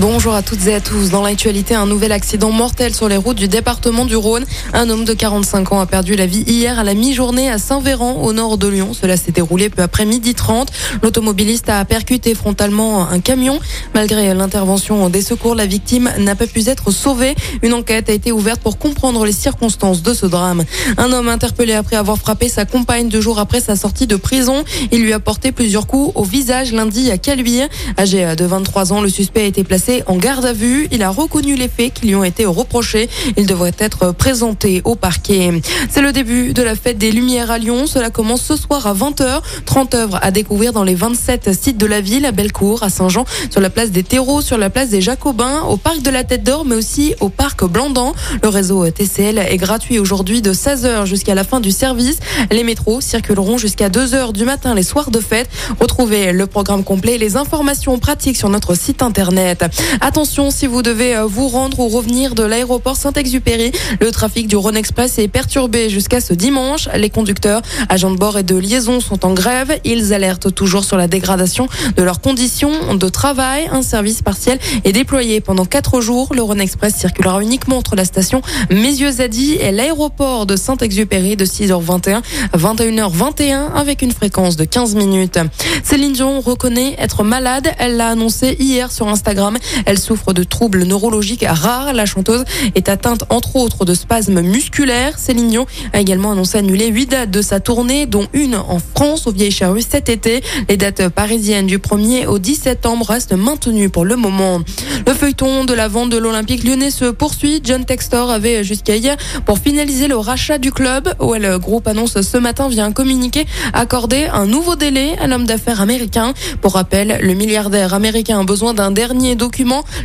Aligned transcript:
Bonjour 0.00 0.34
à 0.34 0.42
toutes 0.42 0.66
et 0.66 0.74
à 0.74 0.80
tous. 0.80 1.10
Dans 1.10 1.22
l'actualité, 1.22 1.76
un 1.76 1.86
nouvel 1.86 2.10
accident 2.10 2.50
mortel 2.50 2.92
sur 2.92 3.08
les 3.08 3.16
routes 3.16 3.36
du 3.36 3.46
département 3.46 4.04
du 4.04 4.16
Rhône. 4.16 4.44
Un 4.72 4.90
homme 4.90 5.04
de 5.04 5.14
45 5.14 5.70
ans 5.70 5.78
a 5.78 5.86
perdu 5.86 6.16
la 6.16 6.26
vie 6.26 6.42
hier 6.48 6.80
à 6.80 6.82
la 6.82 6.94
mi-journée 6.94 7.48
à 7.48 7.58
Saint-Véran, 7.58 8.20
au 8.20 8.32
nord 8.32 8.58
de 8.58 8.66
Lyon. 8.66 8.90
Cela 8.92 9.16
s'est 9.16 9.30
déroulé 9.30 9.68
peu 9.68 9.82
après 9.82 10.04
midi 10.04 10.34
30. 10.34 10.72
L'automobiliste 11.00 11.68
a 11.68 11.84
percuté 11.84 12.34
frontalement 12.34 13.08
un 13.08 13.20
camion. 13.20 13.60
Malgré 13.94 14.34
l'intervention 14.34 15.08
des 15.10 15.22
secours, 15.22 15.54
la 15.54 15.64
victime 15.64 16.10
n'a 16.18 16.34
pas 16.34 16.48
pu 16.48 16.68
être 16.68 16.90
sauvée. 16.90 17.36
Une 17.62 17.72
enquête 17.72 18.10
a 18.10 18.14
été 18.14 18.32
ouverte 18.32 18.60
pour 18.62 18.78
comprendre 18.78 19.24
les 19.24 19.32
circonstances 19.32 20.02
de 20.02 20.12
ce 20.12 20.26
drame. 20.26 20.64
Un 20.96 21.12
homme 21.12 21.28
interpellé 21.28 21.72
après 21.72 21.94
avoir 21.94 22.18
frappé 22.18 22.48
sa 22.48 22.64
compagne 22.64 23.08
deux 23.08 23.20
jours 23.20 23.38
après 23.38 23.60
sa 23.60 23.76
sortie 23.76 24.08
de 24.08 24.16
prison. 24.16 24.64
Il 24.90 25.04
lui 25.04 25.12
a 25.12 25.20
porté 25.20 25.52
plusieurs 25.52 25.86
coups 25.86 26.10
au 26.16 26.24
visage 26.24 26.72
lundi 26.72 27.12
à 27.12 27.16
Caluire. 27.16 27.68
Âgé 27.96 28.34
de 28.34 28.44
23 28.44 28.92
ans, 28.92 29.00
le 29.00 29.08
suspect 29.08 29.42
a 29.42 29.46
été 29.46 29.62
placé 29.62 29.83
en 30.06 30.16
garde 30.16 30.44
à 30.44 30.52
vue. 30.52 30.88
Il 30.90 31.02
a 31.02 31.10
reconnu 31.10 31.56
les 31.56 31.68
faits 31.68 31.92
qui 31.94 32.06
lui 32.06 32.14
ont 32.14 32.24
été 32.24 32.44
reprochés. 32.46 33.08
Il 33.36 33.46
devrait 33.46 33.74
être 33.78 34.12
présenté 34.12 34.82
au 34.84 34.94
parquet. 34.94 35.52
C'est 35.90 36.00
le 36.00 36.12
début 36.12 36.52
de 36.52 36.62
la 36.62 36.74
fête 36.74 36.98
des 36.98 37.12
Lumières 37.12 37.50
à 37.50 37.58
Lyon. 37.58 37.86
Cela 37.86 38.10
commence 38.10 38.42
ce 38.42 38.56
soir 38.56 38.86
à 38.86 38.94
20h. 38.94 39.40
30 39.66 39.94
œuvres 39.94 40.18
à 40.22 40.30
découvrir 40.30 40.72
dans 40.72 40.84
les 40.84 40.94
27 40.94 41.52
sites 41.52 41.78
de 41.78 41.86
la 41.86 42.00
ville, 42.00 42.24
à 42.24 42.32
Bellecour, 42.32 42.82
à 42.82 42.90
Saint-Jean, 42.90 43.24
sur 43.50 43.60
la 43.60 43.70
place 43.70 43.90
des 43.90 44.02
Terreaux, 44.02 44.40
sur 44.40 44.58
la 44.58 44.70
place 44.70 44.88
des 44.88 45.00
Jacobins, 45.00 45.62
au 45.62 45.76
parc 45.76 46.02
de 46.02 46.10
la 46.10 46.24
Tête 46.24 46.44
d'Or, 46.44 46.64
mais 46.64 46.74
aussi 46.74 47.14
au 47.20 47.28
parc 47.28 47.64
Blandan. 47.64 48.12
Le 48.42 48.48
réseau 48.48 48.88
TCL 48.90 49.38
est 49.38 49.56
gratuit 49.56 49.98
aujourd'hui 49.98 50.42
de 50.42 50.52
16h 50.52 51.06
jusqu'à 51.06 51.34
la 51.34 51.44
fin 51.44 51.60
du 51.60 51.70
service. 51.70 52.18
Les 52.50 52.64
métros 52.64 53.00
circuleront 53.00 53.58
jusqu'à 53.58 53.88
2h 53.88 54.32
du 54.32 54.44
matin 54.44 54.74
les 54.74 54.82
soirs 54.82 55.10
de 55.10 55.20
fête. 55.20 55.48
Retrouvez 55.80 56.32
le 56.32 56.46
programme 56.46 56.84
complet 56.84 57.14
et 57.14 57.18
les 57.18 57.36
informations 57.36 57.98
pratiques 57.98 58.36
sur 58.36 58.48
notre 58.48 58.74
site 58.74 59.02
internet. 59.02 59.64
Attention 60.00 60.50
si 60.50 60.66
vous 60.66 60.82
devez 60.82 61.16
euh, 61.16 61.26
vous 61.26 61.48
rendre 61.48 61.80
ou 61.80 61.88
revenir 61.88 62.34
de 62.34 62.42
l'aéroport 62.42 62.96
Saint-Exupéry. 62.96 63.72
Le 64.00 64.10
trafic 64.10 64.46
du 64.46 64.56
Rhône 64.56 64.76
Express 64.76 65.18
est 65.18 65.28
perturbé 65.28 65.88
jusqu'à 65.88 66.20
ce 66.20 66.34
dimanche. 66.34 66.88
Les 66.96 67.10
conducteurs, 67.10 67.62
agents 67.88 68.10
de 68.10 68.16
bord 68.16 68.38
et 68.38 68.42
de 68.42 68.56
liaison 68.56 69.00
sont 69.00 69.24
en 69.24 69.32
grève. 69.32 69.78
Ils 69.84 70.12
alertent 70.12 70.54
toujours 70.54 70.84
sur 70.84 70.96
la 70.96 71.08
dégradation 71.08 71.68
de 71.96 72.02
leurs 72.02 72.20
conditions 72.20 72.94
de 72.94 73.08
travail. 73.08 73.68
Un 73.72 73.82
service 73.82 74.22
partiel 74.22 74.58
est 74.84 74.92
déployé 74.92 75.40
pendant 75.40 75.64
quatre 75.64 76.00
jours. 76.00 76.34
Le 76.34 76.42
Rhône 76.42 76.60
Express 76.60 76.94
circulera 76.96 77.42
uniquement 77.42 77.78
entre 77.78 77.96
la 77.96 78.04
station 78.04 78.42
Mézieux-Zadi 78.70 79.54
et 79.54 79.72
l'aéroport 79.72 80.46
de 80.46 80.56
Saint-Exupéry 80.56 81.36
de 81.36 81.44
6h21 81.44 82.22
à 82.52 82.56
21h21 82.58 83.72
avec 83.74 84.02
une 84.02 84.12
fréquence 84.12 84.56
de 84.56 84.64
15 84.64 84.94
minutes. 84.94 85.38
Céline 85.82 86.12
Dion 86.12 86.40
reconnaît 86.40 86.94
être 86.98 87.24
malade. 87.24 87.68
Elle 87.78 87.96
l'a 87.96 88.08
annoncé 88.08 88.56
hier 88.58 88.92
sur 88.92 89.08
Instagram. 89.08 89.56
Elle 89.86 89.98
souffre 89.98 90.32
de 90.32 90.44
troubles 90.44 90.84
neurologiques 90.84 91.44
rares. 91.46 91.92
La 91.92 92.06
chanteuse 92.06 92.44
est 92.74 92.88
atteinte 92.88 93.24
entre 93.30 93.56
autres 93.56 93.84
de 93.84 93.94
spasmes 93.94 94.40
musculaires. 94.40 95.18
Céline 95.18 95.48
Dion 95.48 95.66
a 95.92 96.00
également 96.00 96.32
annoncé 96.32 96.58
annuler 96.58 96.88
huit 96.88 97.06
dates 97.06 97.30
de 97.30 97.42
sa 97.42 97.60
tournée, 97.60 98.06
dont 98.06 98.26
une 98.32 98.54
en 98.54 98.78
France 98.78 99.26
au 99.26 99.32
Vieille 99.32 99.50
Charrue 99.50 99.82
cet 99.82 100.08
été. 100.08 100.42
Les 100.68 100.76
dates 100.76 101.08
parisiennes 101.08 101.66
du 101.66 101.78
1er 101.78 102.26
au 102.26 102.38
10 102.38 102.54
septembre 102.54 103.06
restent 103.06 103.32
maintenues 103.32 103.88
pour 103.88 104.04
le 104.04 104.16
moment. 104.16 104.60
Le 105.06 105.14
feuilleton 105.14 105.64
de 105.64 105.74
la 105.74 105.88
vente 105.88 106.10
de 106.10 106.18
l'Olympique 106.18 106.64
lyonnais 106.64 106.90
se 106.90 107.06
poursuit. 107.06 107.60
John 107.64 107.84
Textor 107.84 108.30
avait 108.30 108.64
jusqu'à 108.64 108.96
hier 108.96 109.16
pour 109.46 109.58
finaliser 109.58 110.08
le 110.08 110.16
rachat 110.16 110.58
du 110.58 110.72
club. 110.72 111.14
OL 111.18 111.58
Group 111.58 111.88
annonce 111.88 112.20
ce 112.20 112.36
matin 112.36 112.68
via 112.68 112.84
un 112.84 112.92
communiqué 112.92 113.46
accorder 113.72 114.26
un 114.32 114.46
nouveau 114.46 114.76
délai 114.76 115.16
à 115.18 115.26
l'homme 115.26 115.46
d'affaires 115.46 115.80
américain. 115.80 116.34
Pour 116.60 116.74
rappel, 116.74 117.18
le 117.22 117.34
milliardaire 117.34 117.94
américain 117.94 118.40
a 118.40 118.44
besoin 118.44 118.74
d'un 118.74 118.90
dernier 118.90 119.34
document 119.34 119.53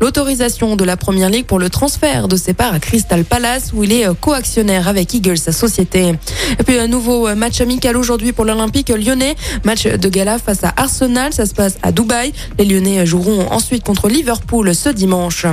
l'autorisation 0.00 0.76
de 0.76 0.84
la 0.84 0.96
Première 0.96 1.28
Ligue 1.28 1.46
pour 1.46 1.58
le 1.58 1.68
transfert 1.68 2.28
de 2.28 2.36
ses 2.36 2.54
parts 2.54 2.74
à 2.74 2.78
Crystal 2.78 3.24
Palace 3.24 3.72
où 3.74 3.84
il 3.84 3.92
est 3.92 4.06
euh, 4.06 4.14
coactionnaire 4.14 4.88
avec 4.88 5.12
Eagles, 5.14 5.38
sa 5.38 5.52
société. 5.52 6.14
Et 6.58 6.62
puis 6.64 6.78
un 6.78 6.86
nouveau 6.86 7.28
euh, 7.28 7.34
match 7.34 7.60
amical 7.60 7.96
aujourd'hui 7.96 8.32
pour 8.32 8.44
l'Olympique 8.44 8.88
lyonnais. 8.88 9.36
Match 9.64 9.86
de 9.86 10.08
gala 10.08 10.38
face 10.38 10.64
à 10.64 10.72
Arsenal. 10.76 11.32
Ça 11.32 11.46
se 11.46 11.54
passe 11.54 11.76
à 11.82 11.92
Dubaï. 11.92 12.32
Les 12.58 12.64
Lyonnais 12.64 13.06
joueront 13.06 13.50
ensuite 13.50 13.84
contre 13.84 14.08
Liverpool 14.08 14.74
ce 14.74 14.88
dimanche. 14.88 15.46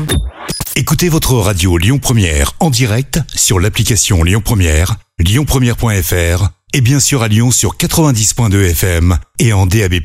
Écoutez 0.75 1.09
votre 1.09 1.33
radio 1.35 1.77
Lyon 1.77 1.99
Première 1.99 2.53
en 2.59 2.69
direct 2.69 3.19
sur 3.35 3.59
l'application 3.59 4.23
Lyon 4.23 4.41
Première, 4.43 4.95
lyonpremière.fr 5.19 6.49
et 6.73 6.81
bien 6.81 6.99
sûr 6.99 7.23
à 7.23 7.27
Lyon 7.27 7.51
sur 7.51 7.75
90.2 7.75 8.69
FM 8.71 9.17
et 9.39 9.53
en 9.53 9.65
DAB+. 9.65 9.95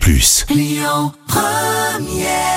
Lyon 0.51 1.13
Première 1.29 2.56